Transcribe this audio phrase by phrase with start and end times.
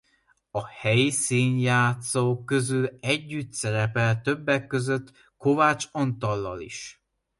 [0.51, 7.03] A helyi színjátszók közül együtt szerepelt többek között Kovács Antallal is.